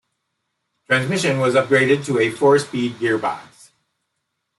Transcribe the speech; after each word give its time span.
Transmission 0.87 1.37
was 1.37 1.53
upgraded 1.53 2.03
to 2.07 2.17
a 2.17 2.31
four 2.31 2.57
speed 2.57 2.97
gear 2.97 3.19
box. 3.19 3.69